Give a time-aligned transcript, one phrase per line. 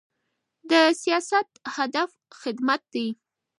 [0.69, 0.71] د
[1.01, 2.11] سیاست هدف
[2.41, 3.07] خدمت دی